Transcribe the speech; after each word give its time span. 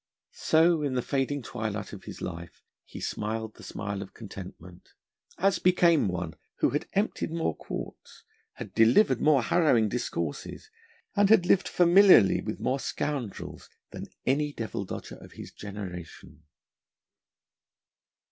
So, 0.33 0.81
in 0.81 0.95
the 0.95 1.03
fading 1.03 1.43
twilight 1.43 1.93
of 1.93 2.07
life, 2.21 2.63
he 2.85 2.99
smiled 2.99 3.53
the 3.53 3.61
smile 3.61 4.01
of 4.01 4.15
contentment, 4.15 4.93
as 5.37 5.59
became 5.59 6.07
one 6.07 6.33
who 6.57 6.71
had 6.71 6.87
emptied 6.93 7.29
more 7.29 7.55
quarts, 7.55 8.23
had 8.53 8.73
delivered 8.73 9.21
more 9.21 9.43
harrowing 9.43 9.89
discourses, 9.89 10.71
and 11.15 11.29
had 11.29 11.45
lived 11.45 11.67
familiarly 11.67 12.41
with 12.41 12.59
more 12.59 12.79
scoundrels 12.79 13.69
than 13.91 14.07
any 14.25 14.51
devil 14.51 14.85
dodger 14.85 15.17
of 15.17 15.33
his 15.33 15.51
generation. 15.51 16.45